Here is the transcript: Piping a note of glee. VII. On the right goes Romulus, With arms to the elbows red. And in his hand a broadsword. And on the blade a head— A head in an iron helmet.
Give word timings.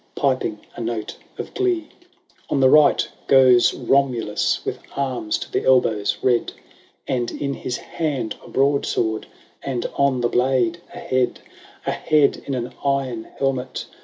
Piping 0.15 0.57
a 0.75 0.81
note 0.81 1.15
of 1.37 1.53
glee. 1.53 1.81
VII. 1.87 2.07
On 2.49 2.59
the 2.59 2.71
right 2.71 3.07
goes 3.27 3.75
Romulus, 3.75 4.65
With 4.65 4.79
arms 4.95 5.37
to 5.37 5.51
the 5.51 5.63
elbows 5.63 6.17
red. 6.23 6.51
And 7.07 7.29
in 7.29 7.53
his 7.53 7.77
hand 7.77 8.35
a 8.43 8.47
broadsword. 8.47 9.27
And 9.61 9.85
on 9.95 10.21
the 10.21 10.27
blade 10.27 10.81
a 10.91 10.97
head— 10.97 11.41
A 11.85 11.91
head 11.91 12.41
in 12.47 12.55
an 12.55 12.73
iron 12.83 13.25
helmet. 13.37 13.85